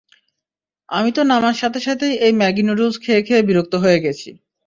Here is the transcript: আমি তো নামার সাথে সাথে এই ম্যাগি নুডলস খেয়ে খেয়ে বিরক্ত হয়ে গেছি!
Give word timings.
আমি 0.89 1.09
তো 1.11 1.21
নামার 1.31 1.55
সাথে 1.61 1.79
সাথে 1.87 2.05
এই 2.25 2.33
ম্যাগি 2.39 2.63
নুডলস 2.63 2.95
খেয়ে 3.03 3.21
খেয়ে 3.27 3.47
বিরক্ত 3.47 3.73
হয়ে 3.83 3.99
গেছি! 4.05 4.29